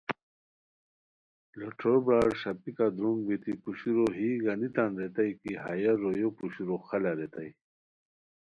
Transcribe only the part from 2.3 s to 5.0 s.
ݰاپیکہ درونگ بیتی پوشورو یی گانی تان